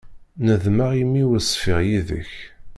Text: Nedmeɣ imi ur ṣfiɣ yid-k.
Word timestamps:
Nedmeɣ 0.45 0.91
imi 1.01 1.21
ur 1.31 1.39
ṣfiɣ 1.51 1.79
yid-k. 1.87 2.31